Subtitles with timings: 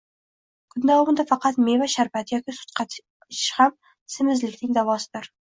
[0.75, 3.77] Kun davomida faqat meva sharbati yoki sut-qatiq ichish ham
[4.17, 5.33] semizlikning davosidir.